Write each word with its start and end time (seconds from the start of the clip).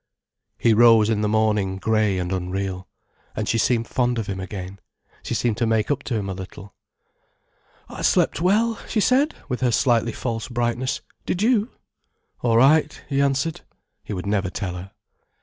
He 0.57 0.73
rose 0.73 1.11
in 1.11 1.21
the 1.21 1.29
morning 1.29 1.77
grey 1.77 2.17
and 2.17 2.31
unreal. 2.31 2.87
And 3.35 3.47
she 3.47 3.59
seemed 3.59 3.87
fond 3.87 4.17
of 4.17 4.25
him 4.25 4.39
again, 4.39 4.79
she 5.21 5.35
seemed 5.35 5.57
to 5.57 5.67
make 5.67 5.91
up 5.91 6.01
to 6.05 6.15
him 6.15 6.27
a 6.27 6.33
little. 6.33 6.73
"I 7.87 8.01
slept 8.01 8.41
well," 8.41 8.79
she 8.87 8.99
said, 8.99 9.35
with 9.47 9.61
her 9.61 9.71
slightly 9.71 10.11
false 10.11 10.47
brightness. 10.47 11.01
"Did 11.27 11.43
you?" 11.43 11.69
"All 12.41 12.57
right," 12.57 12.99
he 13.09 13.21
answered. 13.21 13.61
He 14.03 14.11
would 14.13 14.25
never 14.25 14.49
tell 14.49 14.73
her. 14.73 14.89